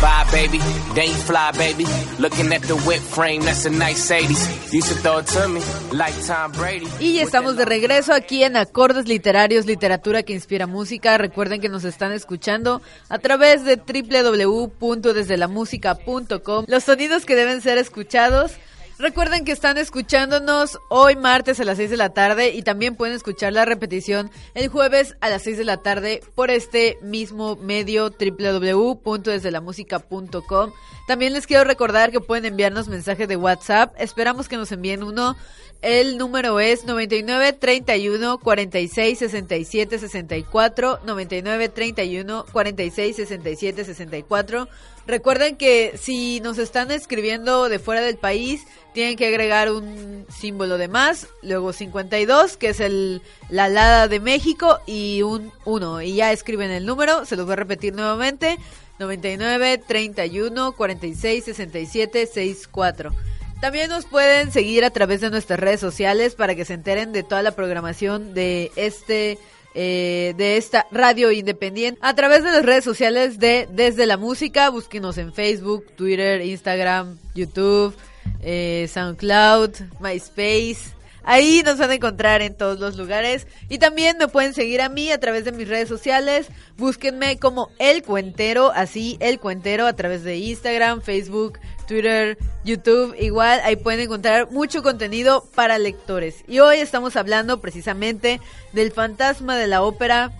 Bye, 0.00 0.24
baby. 0.30 0.60
Day 0.94 1.08
fly, 1.08 1.50
baby. 1.52 1.84
Looking 2.18 2.52
at 2.52 2.62
the 2.62 2.76
whip 2.86 3.00
frame, 3.00 3.42
that's 3.42 3.66
a 3.66 3.70
nice 3.70 4.08
80s. 4.10 4.72
Used 4.72 4.88
to 4.88 4.94
throw 4.94 5.18
it 5.18 5.26
to 5.26 5.48
me 5.48 5.60
like 5.92 6.14
Tom 6.26 6.52
Brady. 6.52 6.86
Y 7.00 7.14
ya 7.14 7.22
estamos 7.22 7.56
de 7.56 7.64
regreso 7.64 8.12
aquí 8.12 8.44
en 8.44 8.56
Acordes 8.56 9.08
Literarios, 9.08 9.66
literatura 9.66 10.22
que 10.22 10.32
inspira 10.34 10.68
música. 10.68 11.18
Recuerden 11.18 11.60
que 11.60 11.68
nos 11.68 11.82
están 11.84 12.12
escuchando 12.12 12.80
a 13.08 13.18
través 13.18 13.64
de 13.64 13.74
www.desdelamusica.com. 13.76 16.64
Los 16.68 16.84
sonidos 16.84 17.24
que 17.24 17.34
deben 17.34 17.60
ser 17.60 17.78
escuchados. 17.78 18.52
Recuerden 18.98 19.44
que 19.44 19.52
están 19.52 19.78
escuchándonos 19.78 20.80
hoy 20.88 21.14
martes 21.14 21.60
a 21.60 21.64
las 21.64 21.76
6 21.76 21.90
de 21.90 21.96
la 21.96 22.08
tarde 22.08 22.54
y 22.54 22.62
también 22.62 22.96
pueden 22.96 23.14
escuchar 23.14 23.52
la 23.52 23.64
repetición 23.64 24.28
el 24.54 24.66
jueves 24.66 25.14
a 25.20 25.28
las 25.28 25.42
6 25.42 25.58
de 25.58 25.64
la 25.64 25.76
tarde 25.76 26.20
por 26.34 26.50
este 26.50 26.98
mismo 27.00 27.54
medio 27.54 28.10
www.desdelamusica.com. 28.10 30.72
También 31.06 31.32
les 31.32 31.46
quiero 31.46 31.62
recordar 31.62 32.10
que 32.10 32.18
pueden 32.18 32.44
enviarnos 32.44 32.88
mensajes 32.88 33.28
de 33.28 33.36
WhatsApp. 33.36 33.94
Esperamos 34.00 34.48
que 34.48 34.56
nos 34.56 34.72
envíen 34.72 35.04
uno. 35.04 35.36
El 35.80 36.18
número 36.18 36.58
es 36.58 36.84
99 36.84 37.52
31 37.52 38.38
46 38.38 39.16
67 39.16 40.00
64 40.00 40.98
99 41.04 41.68
31 41.68 42.46
46 42.52 43.16
67 43.16 43.84
64. 43.84 44.68
Recuerden 45.08 45.56
que 45.56 45.94
si 45.96 46.38
nos 46.40 46.58
están 46.58 46.90
escribiendo 46.90 47.70
de 47.70 47.78
fuera 47.78 48.02
del 48.02 48.18
país, 48.18 48.66
tienen 48.92 49.16
que 49.16 49.26
agregar 49.26 49.72
un 49.72 50.26
símbolo 50.28 50.76
de 50.76 50.88
más, 50.88 51.28
luego 51.40 51.72
52, 51.72 52.58
que 52.58 52.68
es 52.68 52.80
el 52.80 53.22
la 53.48 53.64
alada 53.64 54.06
de 54.06 54.20
México, 54.20 54.80
y 54.84 55.22
un 55.22 55.50
1. 55.64 56.02
Y 56.02 56.16
ya 56.16 56.30
escriben 56.30 56.70
el 56.70 56.84
número, 56.84 57.24
se 57.24 57.36
los 57.36 57.46
voy 57.46 57.54
a 57.54 57.56
repetir 57.56 57.94
nuevamente, 57.94 58.58
99 58.98 59.78
31 59.78 60.72
46 60.72 61.42
67 61.42 62.26
64. 62.26 63.14
También 63.62 63.88
nos 63.88 64.04
pueden 64.04 64.52
seguir 64.52 64.84
a 64.84 64.90
través 64.90 65.22
de 65.22 65.30
nuestras 65.30 65.58
redes 65.58 65.80
sociales 65.80 66.34
para 66.34 66.54
que 66.54 66.66
se 66.66 66.74
enteren 66.74 67.12
de 67.12 67.22
toda 67.22 67.42
la 67.42 67.52
programación 67.52 68.34
de 68.34 68.70
este 68.76 69.38
eh, 69.74 70.34
de 70.36 70.56
esta 70.56 70.86
radio 70.90 71.30
independiente 71.30 72.00
a 72.02 72.14
través 72.14 72.42
de 72.42 72.50
las 72.50 72.64
redes 72.64 72.84
sociales 72.84 73.38
de 73.38 73.68
Desde 73.70 74.06
la 74.06 74.16
Música. 74.16 74.70
Búsquenos 74.70 75.18
en 75.18 75.32
Facebook, 75.32 75.86
Twitter, 75.96 76.40
Instagram, 76.40 77.18
YouTube, 77.34 77.94
eh, 78.42 78.88
SoundCloud, 78.92 79.70
MySpace. 80.00 80.98
Ahí 81.22 81.62
nos 81.62 81.76
van 81.76 81.90
a 81.90 81.94
encontrar 81.94 82.40
en 82.40 82.54
todos 82.54 82.80
los 82.80 82.96
lugares. 82.96 83.46
Y 83.68 83.76
también 83.76 84.16
me 84.16 84.28
pueden 84.28 84.54
seguir 84.54 84.80
a 84.80 84.88
mí 84.88 85.12
a 85.12 85.20
través 85.20 85.44
de 85.44 85.52
mis 85.52 85.68
redes 85.68 85.88
sociales. 85.88 86.46
Búsquenme 86.78 87.38
como 87.38 87.70
El 87.78 88.02
Cuentero, 88.02 88.72
así 88.74 89.18
El 89.20 89.38
Cuentero 89.38 89.86
a 89.86 89.92
través 89.92 90.24
de 90.24 90.38
Instagram, 90.38 91.02
Facebook, 91.02 91.58
Twitter, 91.88 92.38
YouTube. 92.64 93.16
Igual 93.18 93.60
ahí 93.64 93.74
pueden 93.74 94.00
encontrar 94.00 94.50
mucho 94.52 94.84
contenido 94.84 95.48
para 95.56 95.78
lectores. 95.78 96.44
Y 96.46 96.60
hoy 96.60 96.76
estamos 96.78 97.16
hablando 97.16 97.60
precisamente 97.60 98.40
del 98.72 98.92
fantasma 98.92 99.56
de 99.56 99.66
la 99.66 99.82
ópera 99.82 100.30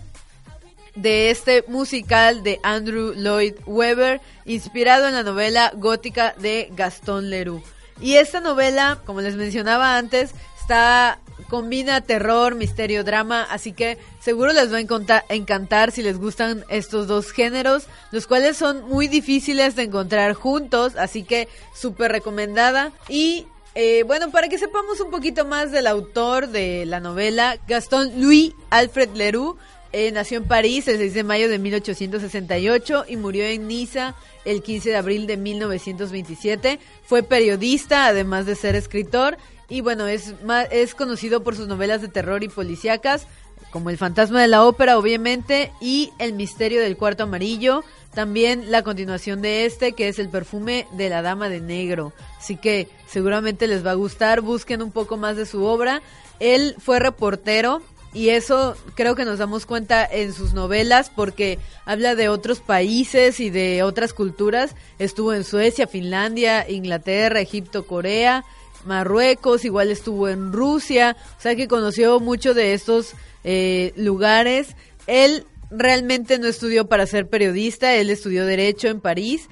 de 0.95 1.29
este 1.29 1.63
musical 1.67 2.43
de 2.43 2.59
Andrew 2.63 3.13
Lloyd 3.13 3.55
Webber, 3.65 4.21
inspirado 4.45 5.07
en 5.07 5.13
la 5.13 5.23
novela 5.23 5.71
gótica 5.75 6.33
de 6.37 6.69
Gaston 6.75 7.29
Leroux. 7.29 7.63
Y 8.01 8.15
esta 8.15 8.39
novela, 8.39 8.99
como 9.05 9.21
les 9.21 9.35
mencionaba 9.35 9.97
antes, 9.97 10.31
está 10.61 11.19
combina 11.47 12.01
terror, 12.01 12.55
misterio, 12.55 13.03
drama, 13.03 13.43
así 13.43 13.71
que 13.71 13.97
seguro 14.19 14.53
les 14.53 14.71
va 14.73 14.77
a 14.77 15.33
encantar 15.33 15.91
si 15.91 16.01
les 16.01 16.17
gustan 16.17 16.63
estos 16.69 17.07
dos 17.07 17.31
géneros, 17.31 17.85
los 18.11 18.27
cuales 18.27 18.57
son 18.57 18.87
muy 18.89 19.07
difíciles 19.07 19.75
de 19.75 19.83
encontrar 19.83 20.33
juntos, 20.33 20.95
así 20.95 21.23
que 21.23 21.47
súper 21.73 22.11
recomendada. 22.11 22.91
Y 23.07 23.45
eh, 23.75 24.03
bueno, 24.03 24.31
para 24.31 24.49
que 24.49 24.57
sepamos 24.57 24.99
un 24.99 25.11
poquito 25.11 25.45
más 25.45 25.71
del 25.71 25.87
autor 25.87 26.49
de 26.49 26.85
la 26.85 26.99
novela, 26.99 27.57
Gaston 27.67 28.21
Louis 28.21 28.53
Alfred 28.69 29.09
Leroux, 29.15 29.57
eh, 29.91 30.11
nació 30.11 30.37
en 30.37 30.45
París 30.45 30.87
el 30.87 30.97
6 30.97 31.13
de 31.15 31.23
mayo 31.23 31.49
de 31.49 31.57
1868 31.57 33.05
y 33.07 33.17
murió 33.17 33.45
en 33.45 33.67
Niza 33.67 34.15
el 34.45 34.61
15 34.61 34.89
de 34.89 34.95
abril 34.95 35.25
de 35.27 35.37
1927. 35.37 36.79
Fue 37.03 37.23
periodista, 37.23 38.05
además 38.05 38.45
de 38.45 38.55
ser 38.55 38.75
escritor, 38.75 39.37
y 39.69 39.81
bueno, 39.81 40.07
es, 40.07 40.33
es 40.71 40.95
conocido 40.95 41.43
por 41.43 41.55
sus 41.55 41.67
novelas 41.67 42.01
de 42.01 42.07
terror 42.07 42.43
y 42.43 42.49
policíacas, 42.49 43.27
como 43.71 43.91
El 43.91 43.97
fantasma 43.97 44.41
de 44.41 44.47
la 44.47 44.65
ópera, 44.65 44.97
obviamente, 44.97 45.71
y 45.79 46.11
El 46.17 46.33
misterio 46.33 46.81
del 46.81 46.97
cuarto 46.97 47.23
amarillo. 47.23 47.83
También 48.13 48.71
la 48.71 48.81
continuación 48.81 49.43
de 49.43 49.65
este, 49.65 49.93
que 49.93 50.07
es 50.07 50.17
El 50.17 50.29
perfume 50.29 50.87
de 50.93 51.09
la 51.09 51.21
dama 51.21 51.49
de 51.49 51.61
negro. 51.61 52.11
Así 52.39 52.55
que 52.55 52.87
seguramente 53.07 53.67
les 53.67 53.85
va 53.85 53.91
a 53.91 53.95
gustar. 53.95 54.41
Busquen 54.41 54.81
un 54.81 54.91
poco 54.91 55.17
más 55.17 55.37
de 55.37 55.45
su 55.45 55.63
obra. 55.63 56.01
Él 56.39 56.75
fue 56.79 56.99
reportero 56.99 57.83
y 58.11 58.29
eso 58.29 58.75
creo 58.95 59.15
que 59.15 59.25
nos 59.25 59.37
damos 59.37 59.67
cuenta 59.67 60.03
en 60.03 60.33
sus 60.33 60.53
novelas 60.53 61.11
porque 61.15 61.59
habla 61.85 62.15
de 62.15 62.29
otros 62.29 62.59
países 62.59 63.39
y 63.39 63.51
de 63.51 63.83
otras 63.83 64.13
culturas. 64.13 64.75
Estuvo 64.97 65.33
en 65.33 65.43
Suecia, 65.43 65.85
Finlandia, 65.85 66.67
Inglaterra, 66.67 67.39
Egipto, 67.39 67.85
Corea, 67.85 68.45
Marruecos, 68.85 69.65
igual 69.65 69.91
estuvo 69.91 70.29
en 70.29 70.51
Rusia. 70.51 71.15
O 71.37 71.41
sea 71.41 71.55
que 71.55 71.67
conoció 71.67 72.19
mucho 72.19 72.53
de 72.53 72.73
estos 72.73 73.13
eh, 73.43 73.93
lugares. 73.95 74.75
Él 75.07 75.45
realmente 75.71 76.39
no 76.39 76.47
estudió 76.47 76.87
para 76.87 77.05
ser 77.05 77.27
periodista, 77.27 77.95
él 77.95 78.09
estudió 78.09 78.45
Derecho 78.45 78.87
en 78.87 79.01
París. 79.01 79.49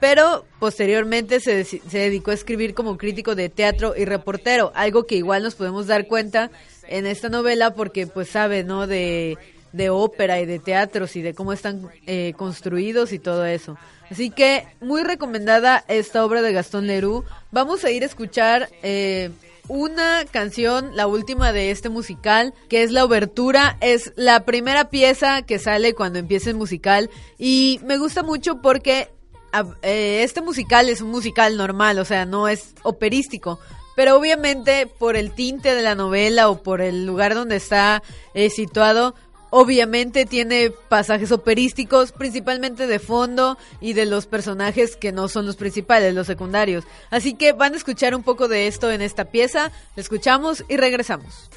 Pero 0.00 0.46
posteriormente 0.58 1.40
se, 1.40 1.66
dedicó 1.92 2.30
a 2.30 2.34
escribir 2.34 2.72
como 2.72 2.96
crítico 2.96 3.34
de 3.34 3.50
teatro 3.50 3.94
y 3.94 4.06
reportero, 4.06 4.72
algo 4.74 5.04
que 5.04 5.16
igual 5.16 5.42
nos 5.42 5.54
podemos 5.54 5.86
dar 5.86 6.06
cuenta 6.06 6.50
en 6.88 7.06
esta 7.06 7.28
novela 7.28 7.74
porque 7.74 8.06
pues 8.06 8.30
sabe, 8.30 8.64
¿no? 8.64 8.86
De, 8.86 9.36
de 9.72 9.90
ópera 9.90 10.40
y 10.40 10.46
de 10.46 10.58
teatros 10.58 11.16
y 11.16 11.22
de 11.22 11.34
cómo 11.34 11.52
están 11.52 11.88
eh, 12.06 12.32
construidos 12.36 13.12
y 13.12 13.18
todo 13.18 13.44
eso. 13.46 13.76
Así 14.10 14.30
que 14.30 14.66
muy 14.80 15.02
recomendada 15.04 15.84
esta 15.88 16.24
obra 16.24 16.42
de 16.42 16.52
Gastón 16.52 16.86
Leroux. 16.86 17.24
Vamos 17.52 17.84
a 17.84 17.90
ir 17.90 18.02
a 18.02 18.06
escuchar 18.06 18.68
eh, 18.82 19.30
una 19.68 20.24
canción, 20.30 20.96
la 20.96 21.06
última 21.06 21.52
de 21.52 21.70
este 21.70 21.88
musical, 21.90 22.52
que 22.68 22.82
es 22.82 22.90
la 22.90 23.04
obertura. 23.04 23.76
Es 23.80 24.12
la 24.16 24.44
primera 24.44 24.90
pieza 24.90 25.42
que 25.42 25.60
sale 25.60 25.94
cuando 25.94 26.18
empieza 26.18 26.50
el 26.50 26.56
musical. 26.56 27.08
Y 27.38 27.78
me 27.84 27.98
gusta 27.98 28.24
mucho 28.24 28.60
porque 28.60 29.10
a- 29.52 29.64
eh, 29.82 30.22
este 30.24 30.40
musical 30.40 30.88
es 30.88 31.00
un 31.00 31.10
musical 31.10 31.56
normal, 31.56 32.00
o 32.00 32.04
sea, 32.04 32.24
no 32.26 32.48
es 32.48 32.74
operístico. 32.82 33.60
Pero 33.94 34.16
obviamente 34.16 34.86
por 34.86 35.14
el 35.14 35.32
tinte 35.32 35.74
de 35.74 35.82
la 35.82 35.94
novela 35.94 36.48
o 36.48 36.62
por 36.62 36.80
el 36.80 37.06
lugar 37.06 37.34
donde 37.34 37.56
está 37.56 38.02
eh, 38.34 38.48
situado, 38.50 39.14
obviamente 39.50 40.26
tiene 40.26 40.70
pasajes 40.70 41.32
operísticos, 41.32 42.12
principalmente 42.12 42.86
de 42.86 42.98
fondo 42.98 43.58
y 43.80 43.92
de 43.92 44.06
los 44.06 44.26
personajes 44.26 44.96
que 44.96 45.12
no 45.12 45.28
son 45.28 45.46
los 45.46 45.56
principales, 45.56 46.14
los 46.14 46.26
secundarios. 46.26 46.84
Así 47.10 47.34
que 47.34 47.52
van 47.52 47.74
a 47.74 47.76
escuchar 47.76 48.14
un 48.14 48.22
poco 48.22 48.48
de 48.48 48.66
esto 48.66 48.90
en 48.90 49.02
esta 49.02 49.26
pieza, 49.26 49.72
escuchamos 49.96 50.64
y 50.68 50.76
regresamos. 50.76 51.50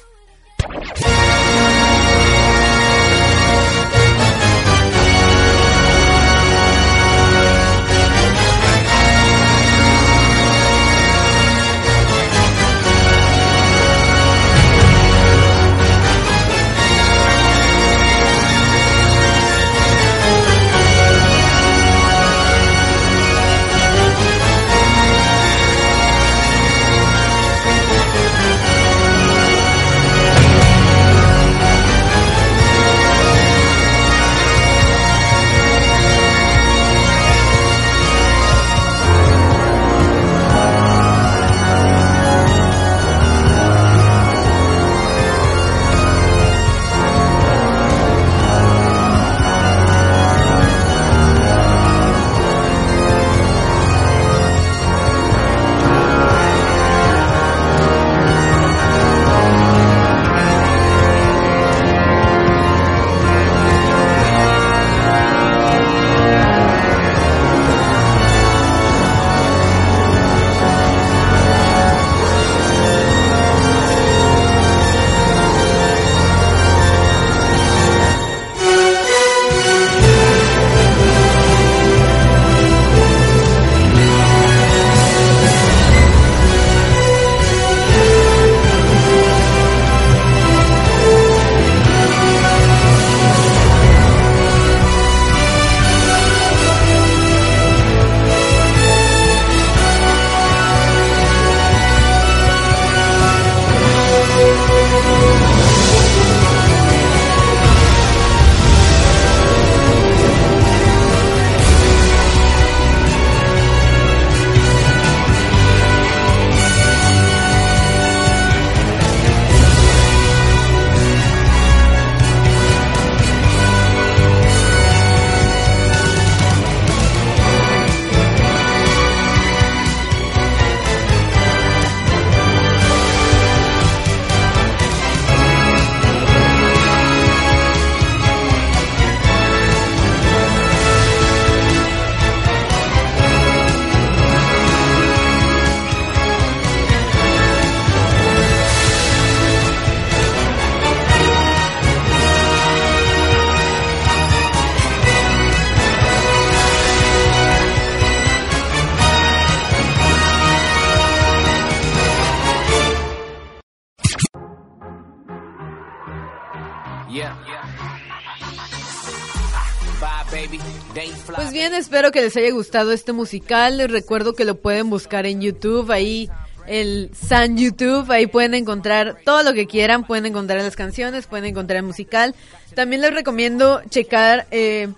Espero 171.94 172.10
que 172.10 172.22
les 172.22 172.36
haya 172.36 172.50
gustado 172.50 172.90
este 172.90 173.12
musical. 173.12 173.76
Les 173.76 173.88
recuerdo 173.88 174.32
que 174.32 174.44
lo 174.44 174.56
pueden 174.56 174.90
buscar 174.90 175.26
en 175.26 175.40
YouTube, 175.40 175.92
ahí 175.92 176.28
el 176.66 177.08
San 177.14 177.56
YouTube, 177.56 178.10
ahí 178.10 178.26
pueden 178.26 178.54
encontrar 178.54 179.18
todo 179.24 179.44
lo 179.44 179.52
que 179.52 179.68
quieran, 179.68 180.04
pueden 180.04 180.26
encontrar 180.26 180.60
las 180.60 180.74
canciones, 180.74 181.26
pueden 181.28 181.44
encontrar 181.44 181.76
el 181.76 181.82
musical. 181.84 182.34
También 182.74 183.00
les 183.00 183.14
recomiendo 183.14 183.80
checar 183.90 184.48
eh, 184.50 184.88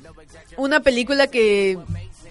una 0.56 0.80
película 0.80 1.26
que 1.26 1.76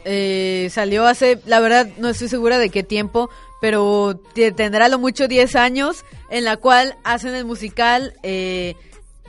eh, 0.04 0.68
salió 0.72 1.06
hace, 1.06 1.38
la 1.46 1.60
verdad 1.60 1.88
no 2.00 2.10
estoy 2.10 2.28
segura 2.28 2.58
de 2.58 2.72
qué 2.72 2.82
tiempo, 2.82 3.30
pero 3.62 4.20
te- 4.34 4.52
tendrá 4.52 4.90
lo 4.90 4.98
mucho 4.98 5.28
10 5.28 5.56
años, 5.58 6.04
en 6.32 6.44
la 6.44 6.58
cual 6.58 6.96
hacen 7.04 7.36
el 7.36 7.46
musical, 7.46 8.16
eh, 8.24 8.74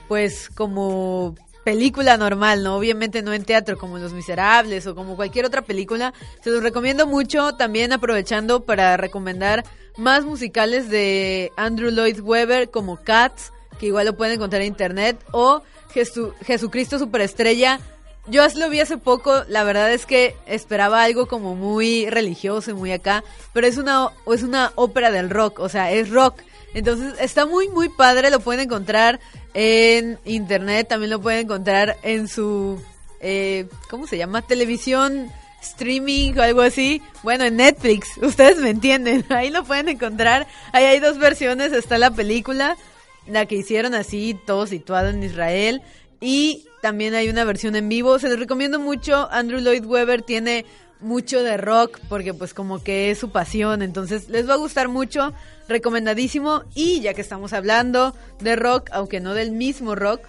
pues 0.07 0.49
como 0.49 1.35
película 1.67 2.15
normal, 2.15 2.63
¿no? 2.63 2.77
Obviamente 2.77 3.21
no 3.21 3.33
en 3.33 3.43
teatro 3.43 3.77
como 3.77 3.97
Los 3.97 4.13
Miserables 4.13 4.87
o 4.87 4.95
como 4.95 5.17
cualquier 5.17 5.43
otra 5.43 5.63
película. 5.63 6.13
Se 6.41 6.49
los 6.49 6.63
recomiendo 6.63 7.05
mucho, 7.05 7.55
también 7.55 7.91
aprovechando 7.91 8.63
para 8.63 8.95
recomendar 8.95 9.65
más 9.97 10.23
musicales 10.23 10.89
de 10.89 11.51
Andrew 11.57 11.91
Lloyd 11.91 12.21
Webber 12.21 12.69
como 12.69 12.95
Cats, 13.03 13.51
que 13.77 13.87
igual 13.87 14.05
lo 14.05 14.15
pueden 14.15 14.35
encontrar 14.35 14.61
en 14.61 14.69
internet, 14.69 15.17
o 15.33 15.61
Jesu- 15.93 16.33
Jesucristo 16.45 16.99
Superestrella. 16.99 17.81
Yo 18.27 18.47
lo 18.55 18.69
vi 18.69 18.79
hace 18.79 18.97
poco, 18.97 19.43
la 19.49 19.65
verdad 19.65 19.91
es 19.91 20.05
que 20.05 20.37
esperaba 20.45 21.03
algo 21.03 21.25
como 21.27 21.53
muy 21.53 22.09
religioso 22.09 22.71
y 22.71 22.75
muy 22.75 22.93
acá, 22.93 23.25
pero 23.51 23.67
es 23.67 23.75
una, 23.77 24.07
es 24.33 24.41
una 24.41 24.71
ópera 24.75 25.11
del 25.11 25.29
rock, 25.29 25.59
o 25.59 25.67
sea, 25.67 25.91
es 25.91 26.09
rock. 26.11 26.39
Entonces 26.77 27.15
está 27.19 27.47
muy, 27.47 27.69
muy 27.69 27.89
padre, 27.89 28.29
lo 28.29 28.39
pueden 28.39 28.65
encontrar 28.65 29.19
en 29.55 30.19
internet, 30.25 30.87
también 30.87 31.09
lo 31.09 31.19
pueden 31.19 31.45
encontrar 31.45 31.97
en 32.03 32.27
su, 32.27 32.79
eh, 33.19 33.65
¿cómo 33.89 34.05
se 34.05 34.15
llama? 34.15 34.43
Televisión, 34.43 35.31
streaming 35.59 36.33
o 36.37 36.43
algo 36.43 36.61
así. 36.61 37.01
Bueno, 37.23 37.45
en 37.45 37.55
Netflix, 37.55 38.09
ustedes 38.21 38.59
me 38.59 38.69
entienden, 38.69 39.25
ahí 39.29 39.49
lo 39.49 39.63
pueden 39.63 39.89
encontrar. 39.89 40.45
Ahí 40.71 40.85
hay 40.85 40.99
dos 40.99 41.17
versiones, 41.17 41.73
está 41.73 41.97
la 41.97 42.11
película, 42.11 42.77
la 43.25 43.47
que 43.47 43.55
hicieron 43.55 43.95
así, 43.95 44.39
todo 44.45 44.67
situado 44.67 45.09
en 45.09 45.23
Israel. 45.23 45.81
Y 46.21 46.67
también 46.83 47.15
hay 47.15 47.27
una 47.27 47.43
versión 47.43 47.75
en 47.75 47.89
vivo. 47.89 48.19
Se 48.19 48.29
les 48.29 48.37
recomiendo 48.37 48.79
mucho. 48.79 49.27
Andrew 49.31 49.59
Lloyd 49.59 49.83
Webber 49.83 50.21
tiene 50.21 50.63
mucho 50.99 51.43
de 51.43 51.57
rock 51.57 51.99
porque 52.09 52.33
pues 52.33 52.53
como 52.53 52.83
que 52.83 53.11
es 53.11 53.17
su 53.17 53.31
pasión. 53.31 53.81
Entonces 53.81 54.29
les 54.29 54.49
va 54.49 54.53
a 54.53 54.57
gustar 54.57 54.87
mucho. 54.87 55.33
Recomendadísimo. 55.67 56.63
Y 56.75 57.01
ya 57.01 57.13
que 57.13 57.21
estamos 57.21 57.53
hablando 57.53 58.15
de 58.39 58.55
rock, 58.55 58.89
aunque 58.91 59.19
no 59.19 59.33
del 59.33 59.51
mismo 59.51 59.95
rock, 59.95 60.21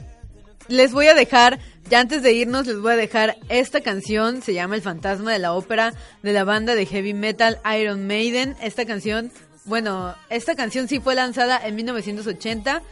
les 0.69 0.93
voy 0.93 1.07
a 1.07 1.15
dejar, 1.15 1.61
ya 1.89 2.01
antes 2.01 2.23
de 2.23 2.33
irnos, 2.33 2.67
les 2.67 2.79
voy 2.79 2.93
a 2.93 2.97
dejar 2.97 3.39
esta 3.49 3.81
canción, 3.81 4.43
se 4.43 4.53
llama 4.53 4.75
El 4.75 4.83
fantasma 4.83 5.33
de 5.33 5.39
la 5.39 5.55
ópera, 5.55 5.95
de 6.23 6.33
la 6.33 6.45
banda 6.45 6.75
de 6.75 6.85
heavy 6.85 7.15
metal 7.15 7.59
Iron 7.79 8.07
Maiden. 8.07 8.57
Esta 8.61 8.85
canción 8.85 9.31
bueno, 9.69 10.15
esta 10.31 10.57
canción 10.57 10.89
sí 10.89 10.99
fue 10.99 11.15
lanzada 11.15 11.61
en 11.63 11.77
1980 11.77 12.83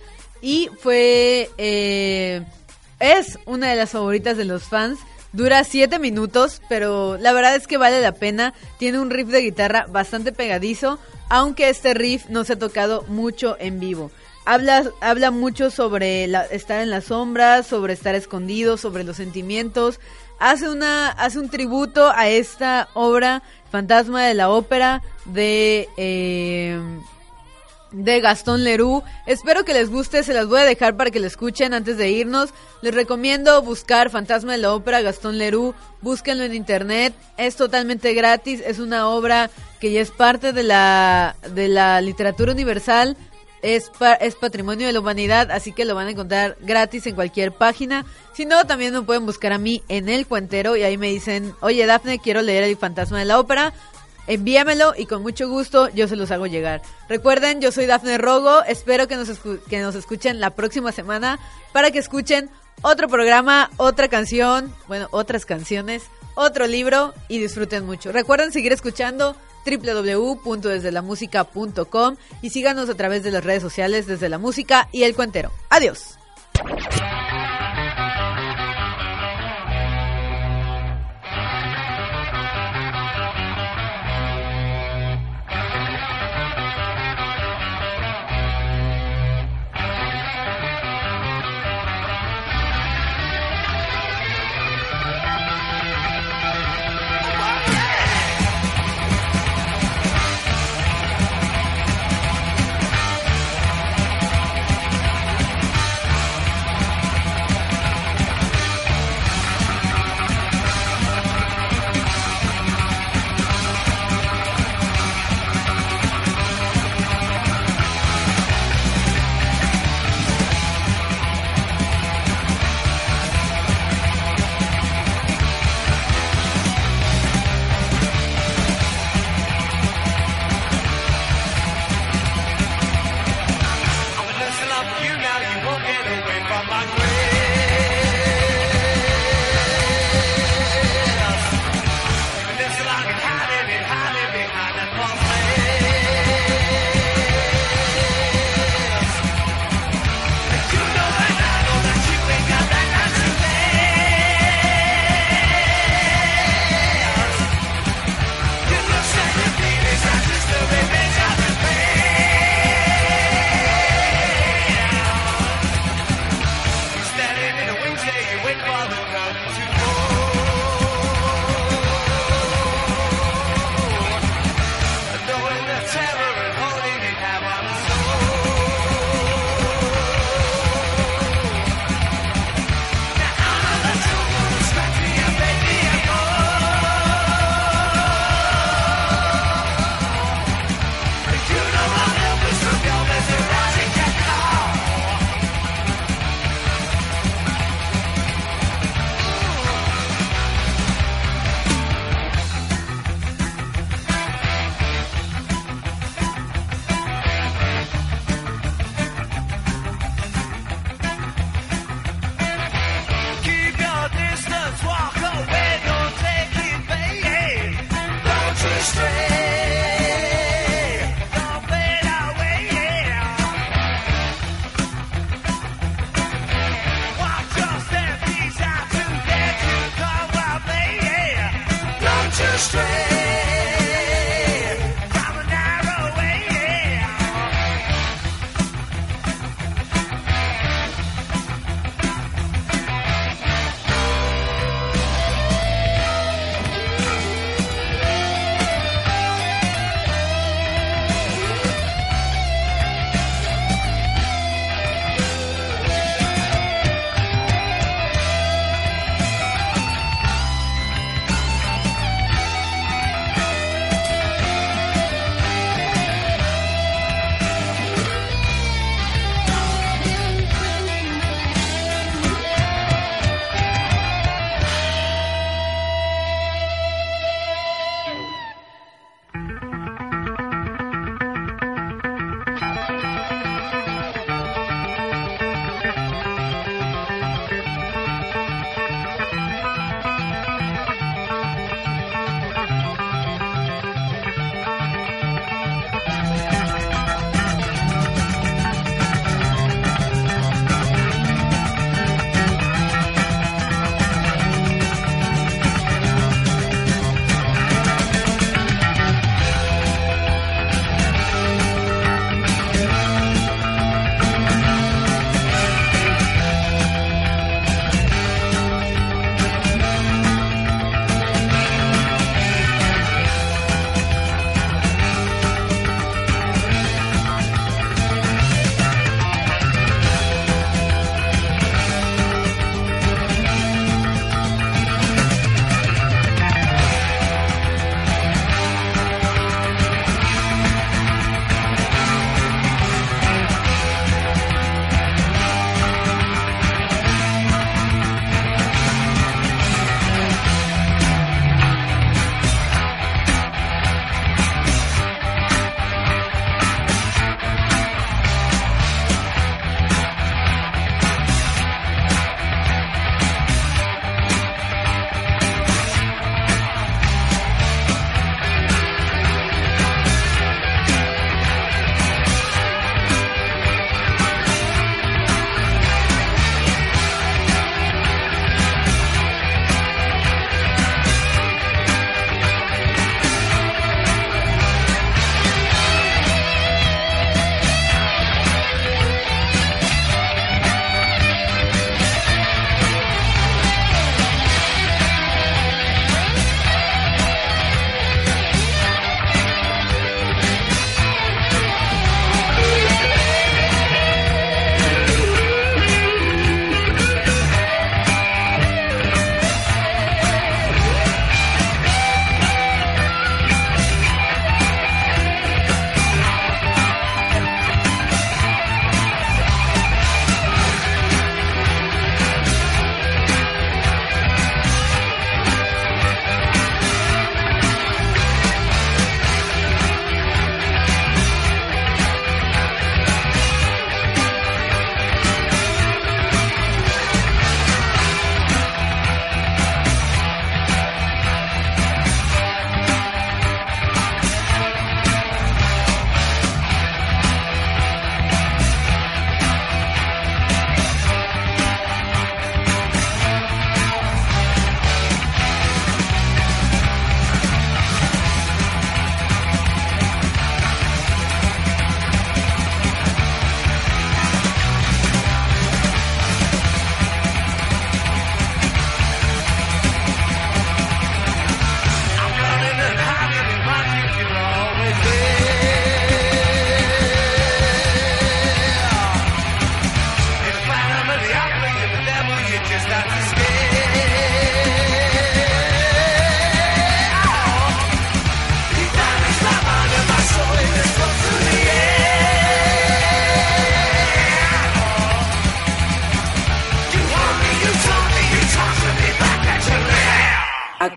y 0.42 0.68
fue, 0.78 1.50
eh, 1.56 2.44
es 3.00 3.38
una 3.46 3.70
de 3.70 3.76
las 3.76 3.90
favoritas 3.90 4.36
de 4.36 4.44
los 4.44 4.64
fans. 4.64 4.98
Dura 5.36 5.64
7 5.64 5.98
minutos, 5.98 6.62
pero 6.66 7.18
la 7.18 7.34
verdad 7.34 7.54
es 7.56 7.66
que 7.66 7.76
vale 7.76 8.00
la 8.00 8.12
pena. 8.12 8.54
Tiene 8.78 8.98
un 9.00 9.10
riff 9.10 9.28
de 9.28 9.42
guitarra 9.42 9.84
bastante 9.86 10.32
pegadizo, 10.32 10.98
aunque 11.28 11.68
este 11.68 11.92
riff 11.92 12.30
no 12.30 12.42
se 12.44 12.54
ha 12.54 12.58
tocado 12.58 13.04
mucho 13.08 13.54
en 13.60 13.78
vivo. 13.78 14.10
Habla, 14.46 14.90
habla 15.02 15.30
mucho 15.30 15.70
sobre 15.70 16.24
estar 16.52 16.80
en 16.80 16.88
las 16.88 17.04
sombras, 17.04 17.66
sobre 17.66 17.92
estar 17.92 18.14
escondido, 18.14 18.78
sobre 18.78 19.04
los 19.04 19.18
sentimientos. 19.18 20.00
Hace, 20.38 20.70
una, 20.70 21.10
hace 21.10 21.38
un 21.38 21.50
tributo 21.50 22.10
a 22.14 22.28
esta 22.28 22.88
obra, 22.94 23.42
Fantasma 23.70 24.24
de 24.24 24.32
la 24.32 24.48
Ópera, 24.48 25.02
de... 25.26 25.90
eh, 25.98 26.80
de 27.96 28.20
Gastón 28.20 28.62
Leroux. 28.62 29.02
Espero 29.24 29.64
que 29.64 29.72
les 29.72 29.90
guste, 29.90 30.22
se 30.22 30.34
las 30.34 30.46
voy 30.46 30.60
a 30.60 30.64
dejar 30.64 30.96
para 30.96 31.10
que 31.10 31.20
lo 31.20 31.26
escuchen 31.26 31.72
antes 31.72 31.96
de 31.96 32.10
irnos. 32.10 32.50
Les 32.82 32.94
recomiendo 32.94 33.62
buscar 33.62 34.10
Fantasma 34.10 34.52
de 34.52 34.58
la 34.58 34.74
Ópera 34.74 35.00
Gastón 35.00 35.38
Leroux, 35.38 35.74
búsquenlo 36.02 36.44
en 36.44 36.54
internet, 36.54 37.14
es 37.38 37.56
totalmente 37.56 38.12
gratis, 38.12 38.62
es 38.64 38.78
una 38.78 39.08
obra 39.08 39.50
que 39.80 39.92
ya 39.92 40.00
es 40.00 40.10
parte 40.10 40.52
de 40.52 40.62
la, 40.62 41.36
de 41.54 41.68
la 41.68 42.00
literatura 42.02 42.52
universal, 42.52 43.16
es, 43.62 43.90
es 44.20 44.34
patrimonio 44.34 44.86
de 44.86 44.92
la 44.92 45.00
humanidad, 45.00 45.50
así 45.50 45.72
que 45.72 45.86
lo 45.86 45.94
van 45.94 46.08
a 46.08 46.10
encontrar 46.10 46.56
gratis 46.60 47.06
en 47.06 47.14
cualquier 47.14 47.52
página. 47.52 48.04
Si 48.34 48.44
no, 48.44 48.66
también 48.66 48.92
me 48.92 49.02
pueden 49.02 49.24
buscar 49.24 49.52
a 49.52 49.58
mí 49.58 49.82
en 49.88 50.10
el 50.10 50.26
cuentero 50.26 50.76
y 50.76 50.82
ahí 50.82 50.98
me 50.98 51.08
dicen, 51.08 51.54
oye 51.60 51.86
Dafne, 51.86 52.18
quiero 52.18 52.42
leer 52.42 52.62
el 52.64 52.76
Fantasma 52.76 53.18
de 53.18 53.24
la 53.24 53.40
Ópera. 53.40 53.72
Envíamelo 54.26 54.94
y 54.96 55.04
con 55.06 55.22
mucho 55.22 55.48
gusto 55.48 55.88
yo 55.90 56.08
se 56.08 56.16
los 56.16 56.30
hago 56.30 56.46
llegar. 56.46 56.80
Recuerden, 57.08 57.60
yo 57.60 57.70
soy 57.72 57.86
Dafne 57.86 58.18
Rogo, 58.18 58.62
espero 58.64 59.08
que 59.08 59.16
nos, 59.16 59.30
que 59.68 59.80
nos 59.80 59.94
escuchen 59.94 60.40
la 60.40 60.50
próxima 60.50 60.92
semana 60.92 61.38
para 61.72 61.90
que 61.90 61.98
escuchen 61.98 62.50
otro 62.82 63.08
programa, 63.08 63.70
otra 63.76 64.08
canción, 64.08 64.74
bueno, 64.88 65.08
otras 65.10 65.46
canciones, 65.46 66.04
otro 66.34 66.66
libro 66.66 67.14
y 67.28 67.38
disfruten 67.38 67.86
mucho. 67.86 68.10
Recuerden 68.12 68.52
seguir 68.52 68.72
escuchando 68.72 69.36
www.desdelamusica.com 69.64 72.16
y 72.42 72.50
síganos 72.50 72.88
a 72.88 72.94
través 72.94 73.24
de 73.24 73.32
las 73.32 73.44
redes 73.44 73.62
sociales 73.62 74.06
desde 74.06 74.28
la 74.28 74.38
música 74.38 74.88
y 74.92 75.02
el 75.04 75.16
cuentero. 75.16 75.50
Adiós. 75.70 76.18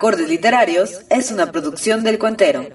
Acordes 0.10 0.28
Literarios 0.28 1.02
es 1.12 1.30
una 1.30 1.52
producción 1.52 2.04
del 2.04 2.17
Cuentero. 2.17 2.65